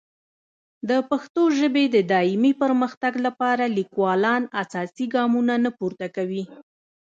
د 0.89 0.91
پښتو 1.09 1.43
ژبې 1.59 1.83
د 1.95 1.97
دایمي 2.13 2.53
پرمختګ 2.61 3.13
لپاره 3.25 3.63
لیکوالان 3.77 4.41
اساسي 4.63 5.05
ګامونه 5.15 5.53
نه 5.65 5.71
پورته 5.77 6.07
کوي. 6.15 6.43